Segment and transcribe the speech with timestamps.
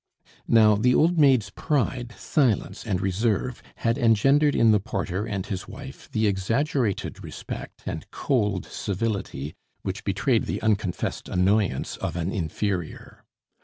[0.47, 5.67] Now, the old maid's pride, silence, and reserve had engendered in the porter and his
[5.67, 9.53] wife the exaggerated respect and cold civility
[9.83, 13.25] which betray the unconfessed annoyance of an inferior.